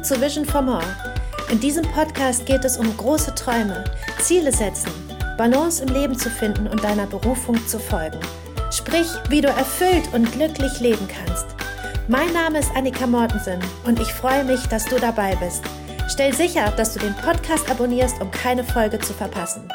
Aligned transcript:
Willkommen 0.00 0.20
zu 0.20 0.26
Vision 0.26 0.44
for 0.46 0.62
More. 0.62 0.96
In 1.50 1.60
diesem 1.60 1.84
Podcast 1.92 2.46
geht 2.46 2.64
es 2.64 2.78
um 2.78 2.96
große 2.96 3.34
Träume, 3.34 3.84
Ziele 4.18 4.50
setzen, 4.50 4.90
Balance 5.36 5.82
im 5.82 5.92
Leben 5.92 6.18
zu 6.18 6.30
finden 6.30 6.66
und 6.68 6.82
deiner 6.82 7.06
Berufung 7.06 7.54
zu 7.66 7.78
folgen. 7.78 8.18
Sprich, 8.70 9.06
wie 9.28 9.42
du 9.42 9.48
erfüllt 9.48 10.08
und 10.14 10.32
glücklich 10.32 10.80
leben 10.80 11.06
kannst. 11.06 11.44
Mein 12.08 12.32
Name 12.32 12.60
ist 12.60 12.70
Annika 12.74 13.06
Mortensen 13.06 13.60
und 13.84 14.00
ich 14.00 14.10
freue 14.10 14.44
mich, 14.44 14.66
dass 14.68 14.86
du 14.86 14.98
dabei 14.98 15.36
bist. 15.36 15.62
Stell 16.08 16.32
sicher, 16.32 16.72
dass 16.78 16.94
du 16.94 17.00
den 17.00 17.14
Podcast 17.16 17.70
abonnierst, 17.70 18.22
um 18.22 18.30
keine 18.30 18.64
Folge 18.64 18.98
zu 19.00 19.12
verpassen. 19.12 19.68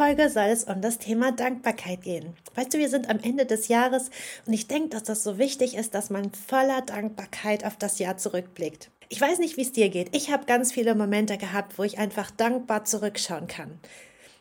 Folge 0.00 0.30
soll 0.30 0.44
es 0.44 0.64
um 0.64 0.80
das 0.80 0.96
Thema 0.96 1.30
Dankbarkeit 1.30 2.00
gehen. 2.00 2.34
Weißt 2.54 2.72
du, 2.72 2.78
wir 2.78 2.88
sind 2.88 3.10
am 3.10 3.18
Ende 3.18 3.44
des 3.44 3.68
Jahres 3.68 4.08
und 4.46 4.54
ich 4.54 4.66
denke, 4.66 4.88
dass 4.88 5.02
das 5.02 5.22
so 5.22 5.36
wichtig 5.36 5.76
ist, 5.76 5.92
dass 5.92 6.08
man 6.08 6.32
voller 6.32 6.80
Dankbarkeit 6.80 7.66
auf 7.66 7.76
das 7.76 7.98
Jahr 7.98 8.16
zurückblickt. 8.16 8.90
Ich 9.10 9.20
weiß 9.20 9.40
nicht, 9.40 9.58
wie 9.58 9.60
es 9.60 9.72
dir 9.72 9.90
geht. 9.90 10.16
Ich 10.16 10.32
habe 10.32 10.46
ganz 10.46 10.72
viele 10.72 10.94
Momente 10.94 11.36
gehabt, 11.36 11.78
wo 11.78 11.82
ich 11.82 11.98
einfach 11.98 12.30
dankbar 12.30 12.86
zurückschauen 12.86 13.46
kann. 13.46 13.78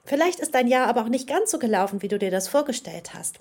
Vielleicht 0.06 0.40
ist 0.40 0.56
dein 0.56 0.70
Jahr 0.70 0.88
aber 0.88 1.02
auch 1.02 1.10
nicht 1.10 1.28
ganz 1.28 1.52
so 1.52 1.60
gelaufen, 1.60 2.02
wie 2.02 2.08
du 2.08 2.18
dir 2.18 2.32
das 2.32 2.48
vorgestellt 2.48 3.14
hast. 3.14 3.40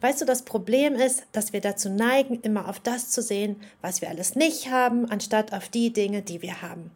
Weißt 0.00 0.20
du, 0.20 0.24
das 0.24 0.42
Problem 0.42 0.96
ist, 0.96 1.22
dass 1.30 1.52
wir 1.52 1.60
dazu 1.60 1.88
neigen, 1.88 2.40
immer 2.40 2.68
auf 2.68 2.80
das 2.80 3.10
zu 3.10 3.22
sehen, 3.22 3.62
was 3.80 4.00
wir 4.00 4.08
alles 4.08 4.34
nicht 4.34 4.72
haben, 4.72 5.08
anstatt 5.08 5.52
auf 5.52 5.68
die 5.68 5.92
Dinge, 5.92 6.22
die 6.22 6.42
wir 6.42 6.62
haben. 6.62 6.90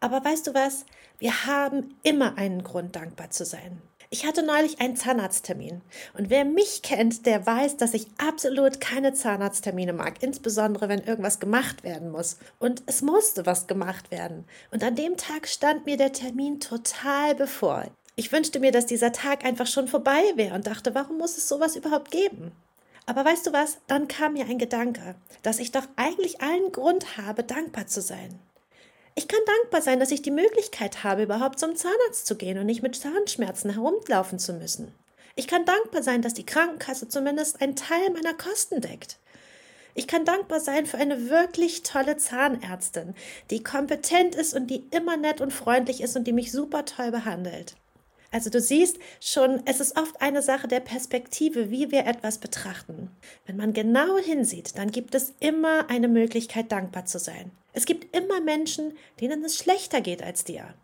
Aber 0.00 0.22
weißt 0.22 0.46
du 0.46 0.52
was? 0.52 0.84
Wir 1.18 1.46
haben 1.46 1.94
immer 2.02 2.36
einen 2.36 2.62
Grund, 2.62 2.96
dankbar 2.96 3.30
zu 3.30 3.46
sein. 3.46 3.80
Ich 4.14 4.24
hatte 4.24 4.44
neulich 4.44 4.80
einen 4.80 4.94
Zahnarzttermin. 4.94 5.80
Und 6.16 6.30
wer 6.30 6.44
mich 6.44 6.82
kennt, 6.82 7.26
der 7.26 7.44
weiß, 7.44 7.78
dass 7.78 7.94
ich 7.94 8.06
absolut 8.16 8.80
keine 8.80 9.12
Zahnarzttermine 9.12 9.92
mag, 9.92 10.22
insbesondere 10.22 10.88
wenn 10.88 11.02
irgendwas 11.02 11.40
gemacht 11.40 11.82
werden 11.82 12.12
muss. 12.12 12.38
Und 12.60 12.84
es 12.86 13.02
musste 13.02 13.44
was 13.44 13.66
gemacht 13.66 14.12
werden. 14.12 14.44
Und 14.70 14.84
an 14.84 14.94
dem 14.94 15.16
Tag 15.16 15.48
stand 15.48 15.84
mir 15.84 15.96
der 15.96 16.12
Termin 16.12 16.60
total 16.60 17.34
bevor. 17.34 17.86
Ich 18.14 18.30
wünschte 18.30 18.60
mir, 18.60 18.70
dass 18.70 18.86
dieser 18.86 19.10
Tag 19.10 19.44
einfach 19.44 19.66
schon 19.66 19.88
vorbei 19.88 20.22
wäre 20.36 20.54
und 20.54 20.68
dachte, 20.68 20.94
warum 20.94 21.18
muss 21.18 21.36
es 21.36 21.48
sowas 21.48 21.74
überhaupt 21.74 22.12
geben? 22.12 22.52
Aber 23.06 23.24
weißt 23.24 23.48
du 23.48 23.52
was? 23.52 23.78
Dann 23.88 24.06
kam 24.06 24.34
mir 24.34 24.46
ein 24.46 24.58
Gedanke, 24.58 25.16
dass 25.42 25.58
ich 25.58 25.72
doch 25.72 25.88
eigentlich 25.96 26.40
allen 26.40 26.70
Grund 26.70 27.16
habe, 27.16 27.42
dankbar 27.42 27.88
zu 27.88 28.00
sein. 28.00 28.38
Ich 29.16 29.28
kann 29.28 29.40
dankbar 29.46 29.80
sein, 29.80 30.00
dass 30.00 30.10
ich 30.10 30.22
die 30.22 30.32
Möglichkeit 30.32 31.04
habe, 31.04 31.22
überhaupt 31.22 31.60
zum 31.60 31.76
Zahnarzt 31.76 32.26
zu 32.26 32.36
gehen 32.36 32.58
und 32.58 32.66
nicht 32.66 32.82
mit 32.82 32.96
Zahnschmerzen 32.96 33.70
herumlaufen 33.70 34.40
zu 34.40 34.54
müssen. 34.54 34.92
Ich 35.36 35.46
kann 35.46 35.64
dankbar 35.64 36.02
sein, 36.02 36.20
dass 36.20 36.34
die 36.34 36.46
Krankenkasse 36.46 37.08
zumindest 37.08 37.60
einen 37.60 37.76
Teil 37.76 38.10
meiner 38.10 38.34
Kosten 38.34 38.80
deckt. 38.80 39.18
Ich 39.94 40.08
kann 40.08 40.24
dankbar 40.24 40.58
sein 40.58 40.86
für 40.86 40.98
eine 40.98 41.30
wirklich 41.30 41.84
tolle 41.84 42.16
Zahnärztin, 42.16 43.14
die 43.50 43.62
kompetent 43.62 44.34
ist 44.34 44.54
und 44.54 44.66
die 44.66 44.84
immer 44.90 45.16
nett 45.16 45.40
und 45.40 45.52
freundlich 45.52 46.00
ist 46.00 46.16
und 46.16 46.24
die 46.24 46.32
mich 46.32 46.50
super 46.50 46.84
toll 46.84 47.12
behandelt. 47.12 47.76
Also 48.34 48.50
du 48.50 48.60
siehst 48.60 48.98
schon, 49.20 49.62
es 49.64 49.78
ist 49.78 49.96
oft 49.96 50.20
eine 50.20 50.42
Sache 50.42 50.66
der 50.66 50.80
Perspektive, 50.80 51.70
wie 51.70 51.92
wir 51.92 52.04
etwas 52.04 52.38
betrachten. 52.38 53.12
Wenn 53.46 53.56
man 53.56 53.72
genau 53.72 54.18
hinsieht, 54.18 54.76
dann 54.76 54.90
gibt 54.90 55.14
es 55.14 55.34
immer 55.38 55.88
eine 55.88 56.08
Möglichkeit, 56.08 56.72
dankbar 56.72 57.06
zu 57.06 57.20
sein. 57.20 57.52
Es 57.74 57.86
gibt 57.86 58.12
immer 58.16 58.40
Menschen, 58.40 58.98
denen 59.20 59.44
es 59.44 59.56
schlechter 59.56 60.00
geht 60.00 60.20
als 60.20 60.42
dir. 60.42 60.74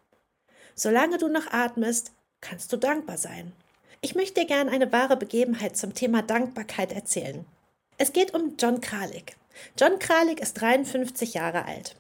Solange 0.77 1.19
du 1.19 1.27
noch 1.27 1.49
atmest, 1.51 2.13
kannst 2.41 2.73
du 2.73 2.77
dankbar 2.77 3.19
sein. 3.19 3.51
Ich 4.01 4.15
möchte 4.15 4.43
dir 4.43 4.47
gerne 4.47 4.71
eine 4.71 4.93
wahre 4.93 5.17
Begebenheit 5.17 5.77
zum 5.77 5.93
Thema 5.93 6.23
Dankbarkeit 6.23 6.93
erzählen. 6.93 7.45
Es 7.99 8.13
geht 8.13 8.33
um 8.33 8.55
John 8.61 8.81
Kralik. 8.81 9.35
John 9.77 9.99
Kralik 9.99 10.39
ist 10.39 10.55
53 10.55 11.35
Jahre 11.35 11.65
alt. 11.65 11.97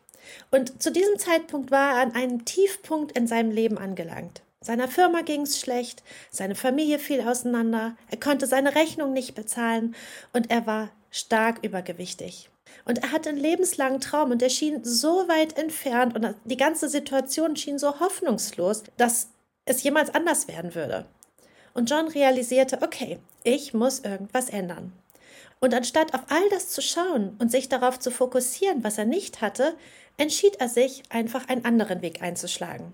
Und 0.52 0.80
zu 0.80 0.92
diesem 0.92 1.18
Zeitpunkt 1.18 1.72
war 1.72 1.96
er 1.96 2.02
an 2.02 2.14
einem 2.14 2.44
Tiefpunkt 2.44 3.18
in 3.18 3.26
seinem 3.26 3.50
Leben 3.50 3.78
angelangt. 3.78 4.42
Seiner 4.62 4.88
Firma 4.88 5.22
ging 5.22 5.42
es 5.42 5.58
schlecht, 5.58 6.02
seine 6.30 6.54
Familie 6.54 6.98
fiel 6.98 7.26
auseinander, 7.26 7.96
er 8.10 8.20
konnte 8.20 8.46
seine 8.46 8.74
Rechnung 8.74 9.14
nicht 9.14 9.34
bezahlen 9.34 9.94
und 10.34 10.50
er 10.50 10.66
war 10.66 10.90
stark 11.10 11.64
übergewichtig. 11.64 12.50
Und 12.84 12.98
er 12.98 13.10
hatte 13.10 13.30
einen 13.30 13.38
lebenslangen 13.38 14.00
Traum 14.00 14.30
und 14.30 14.42
er 14.42 14.50
schien 14.50 14.84
so 14.84 15.26
weit 15.28 15.56
entfernt 15.56 16.14
und 16.14 16.34
die 16.44 16.58
ganze 16.58 16.90
Situation 16.90 17.56
schien 17.56 17.78
so 17.78 18.00
hoffnungslos, 18.00 18.82
dass 18.98 19.28
es 19.64 19.82
jemals 19.82 20.14
anders 20.14 20.46
werden 20.46 20.74
würde. 20.74 21.06
Und 21.72 21.88
John 21.88 22.08
realisierte, 22.08 22.82
okay, 22.82 23.18
ich 23.44 23.72
muss 23.72 24.00
irgendwas 24.00 24.50
ändern. 24.50 24.92
Und 25.60 25.72
anstatt 25.72 26.12
auf 26.12 26.24
all 26.28 26.48
das 26.50 26.68
zu 26.68 26.82
schauen 26.82 27.34
und 27.38 27.50
sich 27.50 27.70
darauf 27.70 27.98
zu 27.98 28.10
fokussieren, 28.10 28.84
was 28.84 28.98
er 28.98 29.06
nicht 29.06 29.40
hatte, 29.40 29.74
entschied 30.18 30.56
er 30.56 30.68
sich, 30.68 31.02
einfach 31.08 31.48
einen 31.48 31.64
anderen 31.64 32.02
Weg 32.02 32.20
einzuschlagen. 32.20 32.92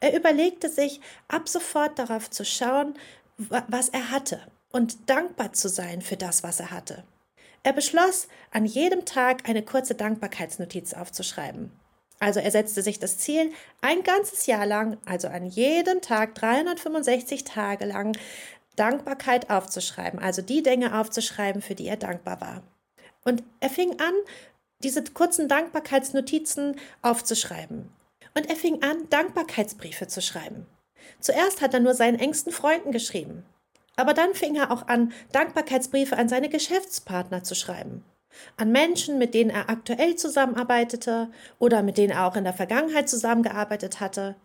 Er 0.00 0.16
überlegte 0.16 0.68
sich, 0.68 1.00
ab 1.28 1.48
sofort 1.48 1.98
darauf 1.98 2.30
zu 2.30 2.44
schauen, 2.44 2.94
was 3.36 3.88
er 3.88 4.10
hatte 4.10 4.40
und 4.70 5.08
dankbar 5.08 5.52
zu 5.52 5.68
sein 5.68 6.02
für 6.02 6.16
das, 6.16 6.42
was 6.42 6.60
er 6.60 6.70
hatte. 6.70 7.04
Er 7.62 7.72
beschloss, 7.72 8.28
an 8.50 8.64
jedem 8.64 9.04
Tag 9.04 9.48
eine 9.48 9.62
kurze 9.62 9.94
Dankbarkeitsnotiz 9.94 10.94
aufzuschreiben. 10.94 11.72
Also 12.20 12.40
er 12.40 12.50
setzte 12.50 12.82
sich 12.82 12.98
das 12.98 13.18
Ziel, 13.18 13.52
ein 13.80 14.02
ganzes 14.02 14.46
Jahr 14.46 14.66
lang, 14.66 14.98
also 15.04 15.28
an 15.28 15.46
jedem 15.46 16.00
Tag 16.00 16.34
365 16.34 17.44
Tage 17.44 17.84
lang, 17.84 18.16
Dankbarkeit 18.76 19.50
aufzuschreiben, 19.50 20.18
also 20.20 20.42
die 20.42 20.62
Dinge 20.62 20.98
aufzuschreiben, 20.98 21.62
für 21.62 21.74
die 21.74 21.86
er 21.86 21.96
dankbar 21.96 22.40
war. 22.40 22.62
Und 23.24 23.42
er 23.60 23.70
fing 23.70 24.00
an, 24.00 24.14
diese 24.82 25.02
kurzen 25.04 25.48
Dankbarkeitsnotizen 25.48 26.76
aufzuschreiben. 27.02 27.90
Und 28.38 28.48
er 28.48 28.54
fing 28.54 28.84
an, 28.84 29.08
Dankbarkeitsbriefe 29.10 30.06
zu 30.06 30.22
schreiben. 30.22 30.66
Zuerst 31.18 31.60
hat 31.60 31.74
er 31.74 31.80
nur 31.80 31.94
seinen 31.94 32.20
engsten 32.20 32.52
Freunden 32.52 32.92
geschrieben. 32.92 33.44
Aber 33.96 34.14
dann 34.14 34.32
fing 34.32 34.54
er 34.54 34.70
auch 34.70 34.86
an, 34.86 35.12
Dankbarkeitsbriefe 35.32 36.16
an 36.16 36.28
seine 36.28 36.48
Geschäftspartner 36.48 37.42
zu 37.42 37.56
schreiben. 37.56 38.04
An 38.56 38.70
Menschen, 38.70 39.18
mit 39.18 39.34
denen 39.34 39.50
er 39.50 39.68
aktuell 39.68 40.14
zusammenarbeitete 40.14 41.32
oder 41.58 41.82
mit 41.82 41.98
denen 41.98 42.12
er 42.12 42.28
auch 42.28 42.36
in 42.36 42.44
der 42.44 42.54
Vergangenheit 42.54 43.08
zusammengearbeitet 43.08 43.98
hatte. 43.98 44.36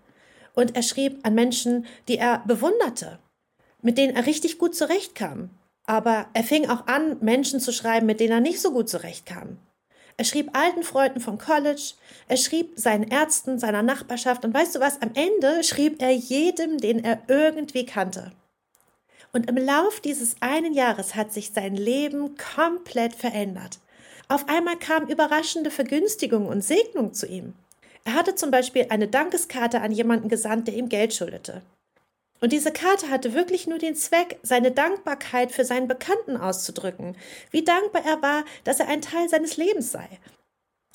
Und 0.56 0.76
er 0.76 0.82
schrieb 0.82 1.20
an 1.22 1.36
Menschen, 1.36 1.86
die 2.08 2.18
er 2.18 2.42
bewunderte, 2.48 3.20
mit 3.84 4.00
denen 4.00 4.16
er 4.16 4.26
richtig 4.26 4.58
gut 4.58 4.74
zurechtkam. 4.74 5.52
Aber 5.86 6.26
er 6.34 6.44
fing 6.44 6.68
auch 6.68 6.88
an, 6.88 7.18
Menschen 7.22 7.60
zu 7.60 7.72
schreiben, 7.72 8.08
mit 8.08 8.20
denen 8.20 8.32
er 8.32 8.40
nicht 8.40 8.60
so 8.60 8.72
gut 8.72 8.90
zurechtkam. 8.90 9.60
Er 10.18 10.26
schrieb 10.26 10.56
alten 10.56 10.84
Freunden 10.84 11.20
vom 11.20 11.38
College, 11.38 11.94
er 12.28 12.38
schrieb 12.38 12.74
seinen 12.76 13.04
Ärzten, 13.04 13.58
seiner 13.58 13.82
Nachbarschaft 13.82 14.46
und 14.46 14.54
weißt 14.54 14.76
du 14.76 14.80
was, 14.80 15.02
am 15.02 15.12
Ende 15.16 15.64
schrieb 15.64 16.02
er 16.02 16.12
jedem, 16.12 16.78
den 16.78 17.04
er 17.04 17.24
irgendwie 17.28 17.86
kannte. 17.86 18.32
Und 19.32 19.50
im 19.50 19.58
Lauf 19.58 20.00
dieses 20.00 20.36
einen 20.42 20.74
Jahres 20.74 21.16
hat 21.16 21.34
sich 21.34 21.52
sein 21.52 21.76
Leben 21.76 22.36
komplett 22.38 23.16
verändert. 23.16 23.80
Auf 24.30 24.48
einmal 24.48 24.78
kamen 24.78 25.10
überraschende 25.10 25.72
Vergünstigungen 25.72 26.48
und 26.48 26.64
Segnungen 26.64 27.14
zu 27.14 27.26
ihm. 27.26 27.54
Er 28.06 28.14
hatte 28.14 28.36
zum 28.36 28.52
Beispiel 28.52 28.88
eine 28.90 29.08
Dankeskarte 29.08 29.82
an 29.82 29.92
jemanden 29.92 30.30
gesandt, 30.30 30.68
der 30.68 30.76
ihm 30.76 30.90
Geld 30.90 31.14
schuldete. 31.14 31.62
Und 32.44 32.52
diese 32.52 32.74
Karte 32.74 33.10
hatte 33.10 33.34
wirklich 33.34 33.68
nur 33.68 33.78
den 33.78 33.96
Zweck, 33.96 34.38
seine 34.44 34.72
Dankbarkeit 34.72 35.54
für 35.54 35.64
seinen 35.64 35.88
Bekannten 35.88 36.36
auszudrücken, 36.36 37.16
wie 37.52 37.64
dankbar 37.64 38.04
er 38.06 38.22
war, 38.22 38.44
dass 38.66 38.82
er 38.82 38.90
ein 38.90 39.02
Teil 39.02 39.30
seines 39.30 39.56
Lebens 39.56 39.94
sei. 39.94 40.10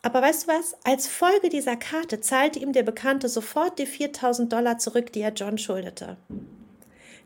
Aber 0.03 0.21
weißt 0.21 0.43
du 0.43 0.49
was? 0.49 0.77
Als 0.85 1.07
Folge 1.07 1.49
dieser 1.49 1.77
Karte 1.77 2.21
zahlte 2.21 2.59
ihm 2.59 2.75
der 2.75 2.83
Bekannte 2.83 3.31
sofort 3.31 3.79
die 3.79 3.87
4000 3.87 4.53
Dollar 4.53 4.77
zurück, 4.77 5.11
die 5.15 5.23
er 5.23 5.33
John 5.33 5.57
schuldete. 5.57 6.19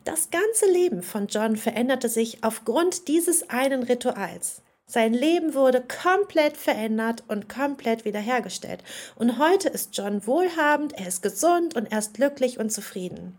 Das 0.05 0.29
ganze 0.29 0.71
Leben 0.71 1.03
von 1.03 1.27
John 1.27 1.57
veränderte 1.57 2.07
sich 2.07 2.45
aufgrund 2.45 3.09
dieses 3.09 3.49
einen 3.49 3.83
Rituals. 3.83 4.61
Sein 4.85 5.13
Leben 5.13 5.53
wurde 5.53 5.83
komplett 5.83 6.55
verändert 6.55 7.25
und 7.27 7.49
komplett 7.49 8.05
wiederhergestellt. 8.05 8.85
Und 9.17 9.37
heute 9.37 9.67
ist 9.67 9.97
John 9.97 10.25
wohlhabend, 10.25 10.93
er 10.93 11.09
ist 11.09 11.21
gesund 11.23 11.75
und 11.75 11.91
er 11.91 11.99
ist 11.99 12.13
glücklich 12.13 12.57
und 12.57 12.71
zufrieden. 12.71 13.37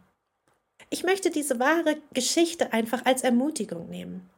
Ich 0.91 1.03
möchte 1.05 1.31
diese 1.31 1.59
wahre 1.59 1.97
Geschichte 2.13 2.73
einfach 2.73 3.05
als 3.05 3.23
Ermutigung 3.23 3.89
nehmen. 3.89 4.31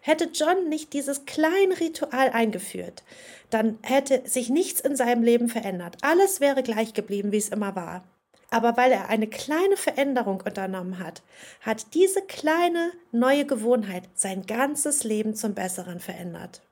Hätte 0.00 0.30
John 0.32 0.68
nicht 0.68 0.92
dieses 0.92 1.26
kleine 1.26 1.80
Ritual 1.80 2.30
eingeführt, 2.30 3.02
dann 3.50 3.78
hätte 3.82 4.22
sich 4.28 4.48
nichts 4.48 4.80
in 4.80 4.96
seinem 4.96 5.22
Leben 5.22 5.48
verändert. 5.48 5.98
Alles 6.02 6.40
wäre 6.40 6.62
gleich 6.62 6.94
geblieben, 6.94 7.32
wie 7.32 7.38
es 7.38 7.48
immer 7.48 7.74
war. 7.74 8.04
Aber 8.50 8.76
weil 8.76 8.92
er 8.92 9.08
eine 9.08 9.26
kleine 9.26 9.76
Veränderung 9.76 10.40
unternommen 10.40 10.98
hat, 10.98 11.22
hat 11.60 11.94
diese 11.94 12.22
kleine 12.22 12.92
neue 13.12 13.44
Gewohnheit 13.44 14.04
sein 14.14 14.46
ganzes 14.46 15.04
Leben 15.04 15.34
zum 15.34 15.54
Besseren 15.54 16.00
verändert. 16.00 16.62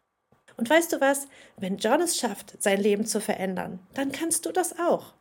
Und 0.56 0.70
weißt 0.70 0.92
du 0.94 1.00
was? 1.00 1.28
Wenn 1.58 1.76
John 1.76 2.00
es 2.00 2.16
schafft, 2.16 2.54
sein 2.62 2.80
Leben 2.80 3.04
zu 3.04 3.20
verändern, 3.20 3.80
dann 3.92 4.10
kannst 4.10 4.46
du 4.46 4.52
das 4.52 4.78
auch. 4.78 5.12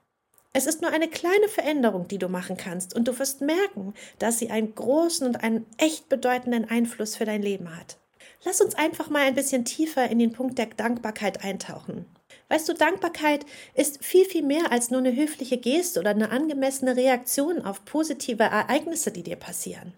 Es 0.57 0.67
ist 0.67 0.81
nur 0.81 0.89
eine 0.89 1.09
kleine 1.09 1.49
Veränderung, 1.49 2.07
die 2.07 2.17
du 2.17 2.29
machen 2.29 2.55
kannst, 2.55 2.95
und 2.95 3.09
du 3.09 3.19
wirst 3.19 3.41
merken, 3.41 3.93
dass 4.19 4.39
sie 4.39 4.51
einen 4.51 4.73
großen 4.73 5.27
und 5.27 5.43
einen 5.43 5.65
echt 5.75 6.07
bedeutenden 6.07 6.69
Einfluss 6.69 7.17
für 7.17 7.25
dein 7.25 7.41
Leben 7.41 7.75
hat. 7.75 7.97
Lass 8.45 8.61
uns 8.61 8.73
einfach 8.73 9.09
mal 9.09 9.23
ein 9.23 9.35
bisschen 9.35 9.65
tiefer 9.65 10.09
in 10.09 10.17
den 10.17 10.31
Punkt 10.31 10.57
der 10.57 10.67
Dankbarkeit 10.67 11.43
eintauchen. 11.43 12.05
Weißt 12.47 12.69
du, 12.69 12.73
Dankbarkeit 12.73 13.45
ist 13.73 14.01
viel, 14.01 14.23
viel 14.23 14.43
mehr 14.43 14.71
als 14.71 14.91
nur 14.91 15.01
eine 15.01 15.13
höfliche 15.13 15.57
Geste 15.57 15.99
oder 15.99 16.11
eine 16.11 16.29
angemessene 16.29 16.95
Reaktion 16.95 17.61
auf 17.61 17.83
positive 17.83 18.43
Ereignisse, 18.43 19.11
die 19.11 19.23
dir 19.23 19.35
passieren. 19.35 19.91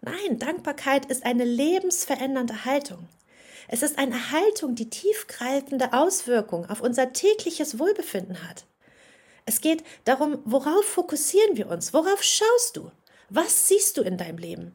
Nein, 0.00 0.40
Dankbarkeit 0.40 1.06
ist 1.06 1.24
eine 1.24 1.44
lebensverändernde 1.44 2.64
Haltung. 2.64 3.06
Es 3.68 3.84
ist 3.84 3.96
eine 3.96 4.32
Haltung, 4.32 4.74
die 4.74 4.90
tiefgreifende 4.90 5.92
Auswirkungen 5.92 6.68
auf 6.68 6.80
unser 6.80 7.12
tägliches 7.12 7.78
Wohlbefinden 7.78 8.42
hat. 8.42 8.64
Es 9.46 9.60
geht 9.60 9.84
darum, 10.04 10.38
worauf 10.44 10.84
fokussieren 10.84 11.56
wir 11.56 11.68
uns? 11.68 11.92
Worauf 11.92 12.22
schaust 12.22 12.76
du? 12.76 12.90
Was 13.28 13.68
siehst 13.68 13.96
du 13.96 14.02
in 14.02 14.16
deinem 14.16 14.38
Leben? 14.38 14.74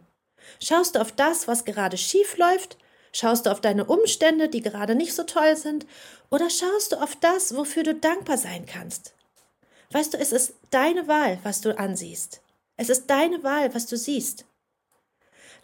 Schaust 0.62 0.96
du 0.96 1.02
auf 1.02 1.12
das, 1.12 1.48
was 1.48 1.66
gerade 1.66 1.98
schief 1.98 2.38
läuft? 2.38 2.78
Schaust 3.12 3.46
du 3.46 3.52
auf 3.52 3.62
deine 3.62 3.86
Umstände, 3.86 4.50
die 4.50 4.62
gerade 4.62 4.96
nicht 4.96 5.14
so 5.14 5.24
toll 5.24 5.56
sind? 5.56 5.88
Oder 6.30 6.50
schaust 6.50 6.92
du 6.92 6.98
auf 6.98 7.16
das, 7.16 7.56
wofür 7.56 7.84
du 7.84 7.96
dankbar 7.96 8.38
sein 8.38 8.66
kannst? 8.66 9.14
Weißt 9.92 10.14
du, 10.14 10.18
es 10.18 10.32
ist 10.32 10.54
deine 10.70 11.08
Wahl, 11.08 11.40
was 11.44 11.62
du 11.62 11.78
ansiehst. 11.78 12.42
Es 12.78 12.90
ist 12.90 13.10
deine 13.10 13.44
Wahl, 13.44 13.74
was 13.74 13.88
du 13.88 13.98
siehst. 13.98 14.46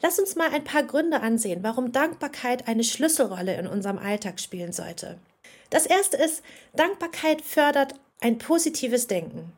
Lass 0.02 0.19
uns 0.19 0.36
mal 0.36 0.50
ein 0.50 0.63
paar 0.63 0.84
Gründe 0.84 1.22
ansehen, 1.22 1.63
warum 1.63 1.92
Dankbarkeit 1.92 2.68
eine 2.68 2.84
Schlüsselrolle 2.84 3.56
in 3.56 3.68
unserem 3.68 3.98
Alltag 3.98 4.40
spielen 4.40 4.74
sollte. 4.74 5.19
Das 5.69 5.86
erste 5.86 6.18
ist, 6.18 6.42
Dankbarkeit 6.74 7.42
fördert 7.42 7.96
ein 8.22 8.38
positives 8.38 9.08
Denken. 9.08 9.52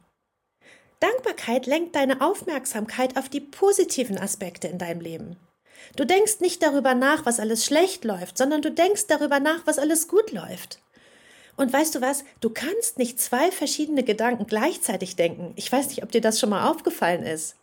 Dankbarkeit 0.99 1.67
lenkt 1.67 1.95
deine 1.95 2.21
Aufmerksamkeit 2.21 3.17
auf 3.17 3.29
die 3.29 3.39
positiven 3.39 4.17
Aspekte 4.17 4.67
in 4.67 4.79
deinem 4.79 5.01
Leben. 5.01 5.37
Du 5.95 6.05
denkst 6.05 6.39
nicht 6.39 6.63
darüber 6.63 6.95
nach, 6.95 7.25
was 7.25 7.39
alles 7.39 7.65
schlecht 7.65 8.03
läuft, 8.03 8.37
sondern 8.37 8.61
du 8.61 8.71
denkst 8.71 9.05
darüber 9.07 9.39
nach, 9.39 9.65
was 9.65 9.77
alles 9.77 10.07
gut 10.07 10.31
läuft. 10.31 10.79
Und 11.55 11.73
weißt 11.73 11.95
du 11.95 12.01
was? 12.01 12.23
Du 12.39 12.49
kannst 12.49 12.97
nicht 12.97 13.19
zwei 13.19 13.51
verschiedene 13.51 14.03
Gedanken 14.03 14.45
gleichzeitig 14.45 15.15
denken. 15.15 15.53
Ich 15.55 15.71
weiß 15.71 15.87
nicht, 15.89 16.03
ob 16.03 16.11
dir 16.11 16.21
das 16.21 16.39
schon 16.39 16.49
mal 16.49 16.69
aufgefallen 16.69 17.23
ist. 17.23 17.55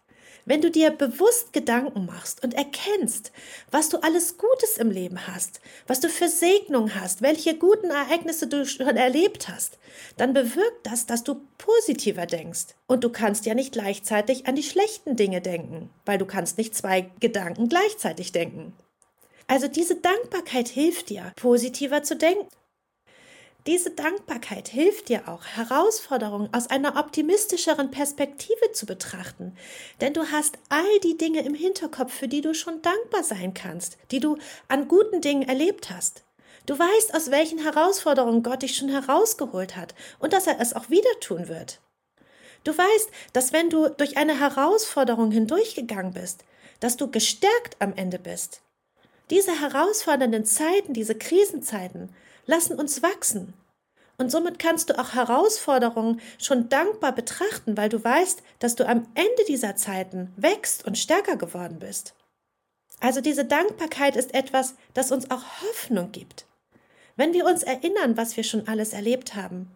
Wenn 0.46 0.61
du 0.61 0.70
dir 0.70 0.91
bewusst 0.91 1.55
Gedanken 1.55 2.05
machst 2.05 2.44
und 2.44 2.52
erkennst, 2.52 3.32
was 3.70 3.88
du 3.88 3.99
alles 3.99 4.37
Gutes 4.37 4.76
im 4.76 4.91
Leben 4.91 5.26
hast, 5.26 5.61
was 5.87 6.00
du 6.00 6.08
für 6.11 6.29
Segnung 6.29 6.94
hast, 6.94 7.23
welche 7.23 7.56
guten 7.56 7.91
Ereignisse 7.91 8.46
du 8.46 8.67
schon 8.67 8.96
erlebt 8.96 9.49
hast, 9.49 9.79
dann 10.19 10.35
bewirkt 10.35 10.87
das, 10.87 11.06
dass 11.06 11.25
du 11.25 11.41
positiver 11.56 12.26
denkst. 12.26 12.75
Und 12.87 13.05
du 13.05 13.11
kannst 13.11 13.46
ja 13.46 13.55
nicht 13.55 13.73
gleichzeitig 13.73 14.46
an 14.46 14.55
die 14.55 14.62
schlechten 14.62 15.17
Dinge 15.17 15.41
denken, 15.41 15.88
weil 16.05 16.19
du 16.19 16.26
kannst 16.26 16.58
nicht 16.58 16.75
zwei 16.75 17.11
Gedanken 17.20 17.70
gleichzeitig 17.70 18.32
denken. 18.32 18.75
Also 19.46 19.69
diese 19.69 19.96
Dankbarkeit 19.96 20.69
hilft 20.69 21.08
dir, 21.08 21.32
positiver 21.37 22.02
zu 22.02 22.17
denken. 22.17 22.49
Diese 23.66 23.90
Dankbarkeit 23.90 24.69
hilft 24.69 25.08
dir 25.08 25.26
auch, 25.26 25.43
Herausforderungen 25.46 26.52
aus 26.52 26.66
einer 26.66 26.96
optimistischeren 26.96 27.90
Perspektive 27.90 28.72
zu 28.72 28.84
betrachten. 28.84 29.56
Denn 30.02 30.12
du 30.12 30.31
hast 30.31 30.58
all 30.69 31.00
die 31.02 31.16
Dinge 31.16 31.40
im 31.40 31.55
Hinterkopf, 31.55 32.12
für 32.12 32.28
die 32.28 32.43
du 32.43 32.52
schon 32.52 32.82
dankbar 32.82 33.25
sein 33.25 33.55
kannst, 33.55 33.96
die 34.11 34.20
du 34.20 34.37
an 34.69 34.87
guten 34.87 35.22
Dingen 35.22 35.49
erlebt 35.49 35.88
hast. 35.88 36.25
Du 36.66 36.78
weißt, 36.78 37.14
aus 37.14 37.31
welchen 37.31 37.58
Herausforderungen 37.58 38.43
Gott 38.43 38.62
dich 38.62 38.76
schon 38.76 38.90
herausgeholt 38.90 39.76
hat 39.76 39.94
und 40.19 40.34
dass 40.34 40.46
er 40.46 40.60
es 40.60 40.75
auch 40.75 40.90
wieder 40.90 41.20
tun 41.20 41.49
wird. 41.49 41.81
Du 42.64 42.76
weißt, 42.76 43.10
dass 43.32 43.55
wenn 43.55 43.70
du 43.70 43.88
durch 43.88 44.19
eine 44.19 44.38
Herausforderung 44.38 45.31
hindurchgegangen 45.31 46.12
bist, 46.12 46.44
dass 46.81 46.96
du 46.99 47.10
gestärkt 47.10 47.76
am 47.78 47.94
Ende 47.94 48.19
bist. 48.19 48.60
Diese 49.31 49.58
herausfordernden 49.58 50.44
Zeiten, 50.44 50.93
diese 50.93 51.14
Krisenzeiten, 51.14 52.14
lassen 52.46 52.79
uns 52.79 53.02
wachsen. 53.02 53.55
Und 54.17 54.31
somit 54.31 54.58
kannst 54.58 54.91
du 54.91 54.99
auch 54.99 55.14
Herausforderungen 55.14 56.20
schon 56.38 56.69
dankbar 56.69 57.12
betrachten, 57.12 57.76
weil 57.76 57.88
du 57.88 58.02
weißt, 58.02 58.43
dass 58.61 58.76
du 58.76 58.87
am 58.87 59.06
Ende 59.14 59.44
dieser 59.49 59.75
Zeiten 59.76 60.32
wächst 60.37 60.87
und 60.87 60.99
stärker 60.99 61.37
geworden 61.37 61.79
bist. 61.81 62.14
Also 63.00 63.20
diese 63.20 63.44
Dankbarkeit 63.44 64.17
ist 64.17 64.35
etwas, 64.35 64.76
das 64.94 65.11
uns 65.11 65.31
auch 65.31 65.43
Hoffnung 65.62 66.12
gibt. 66.12 66.46
Wenn 67.17 67.32
wir 67.32 67.44
uns 67.44 67.62
erinnern, 67.62 68.17
was 68.17 68.37
wir 68.37 68.44
schon 68.44 68.67
alles 68.69 68.93
erlebt 68.93 69.35
haben, 69.35 69.70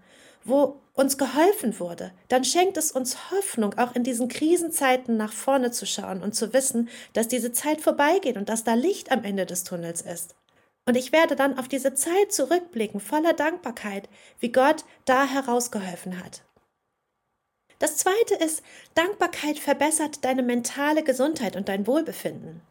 wo 0.45 0.81
uns 0.95 1.19
geholfen 1.19 1.79
wurde, 1.79 2.13
dann 2.29 2.45
schenkt 2.45 2.77
es 2.77 2.91
uns 2.91 3.31
Hoffnung, 3.31 3.79
auch 3.79 3.95
in 3.95 4.03
diesen 4.03 4.29
Krisenzeiten 4.29 5.17
nach 5.17 5.33
vorne 5.33 5.71
zu 5.71 5.87
schauen 5.87 6.23
und 6.23 6.35
zu 6.35 6.53
wissen, 6.53 6.89
dass 7.13 7.29
diese 7.29 7.53
Zeit 7.53 7.81
vorbeigeht 7.81 8.37
und 8.37 8.49
dass 8.49 8.65
da 8.65 8.75
Licht 8.75 9.13
am 9.13 9.25
Ende 9.25 9.47
des 9.47 9.65
Tunnels 9.65 10.03
ist. 10.03 10.35
Und 10.89 10.97
ich 10.97 11.13
werde 11.13 11.37
dann 11.37 11.59
auf 11.59 11.69
diese 11.69 11.93
Zeit 11.93 12.33
zurückblicken, 12.33 12.99
voller 12.99 13.35
Dankbarkeit, 13.35 14.09
wie 14.41 14.51
Gott 14.51 14.87
da 15.05 15.27
herausgeholfen 15.27 16.19
hat. 16.19 16.45
Das 17.79 17.99
zweite 17.99 18.43
ist, 18.43 18.63
Dankbarkeit 18.95 19.59
verbessert 19.59 20.25
deine 20.25 20.43
mentale 20.43 21.05
Gesundheit 21.05 21.57
und 21.57 21.69
dein 21.69 21.87
Wohlbefinden. 21.87 22.63